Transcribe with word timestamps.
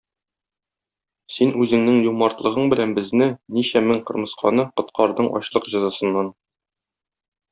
Син 1.33 1.51
үзеңнең 1.65 1.99
юмартлыгың 2.05 2.71
белән 2.73 2.95
безне, 3.01 3.27
ничә 3.59 3.83
мең 3.91 4.01
кырмысканы, 4.07 4.67
коткардың 4.81 5.31
ачлык 5.41 5.71
җәзасыннан. 5.75 6.35